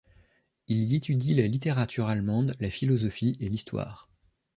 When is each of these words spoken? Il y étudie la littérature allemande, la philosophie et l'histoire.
Il 0.67 0.81
y 0.81 0.95
étudie 0.95 1.35
la 1.35 1.45
littérature 1.45 2.07
allemande, 2.07 2.55
la 2.59 2.71
philosophie 2.71 3.37
et 3.39 3.49
l'histoire. 3.49 4.09